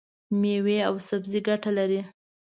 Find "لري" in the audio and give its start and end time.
1.77-2.01